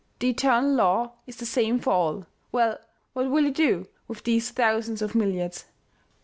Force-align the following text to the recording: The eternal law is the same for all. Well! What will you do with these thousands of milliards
The 0.17 0.31
eternal 0.31 0.71
law 0.73 1.11
is 1.27 1.35
the 1.35 1.45
same 1.45 1.79
for 1.79 1.93
all. 1.93 2.25
Well! 2.51 2.79
What 3.13 3.29
will 3.29 3.43
you 3.43 3.51
do 3.51 3.87
with 4.07 4.23
these 4.23 4.49
thousands 4.49 5.03
of 5.03 5.13
milliards 5.13 5.65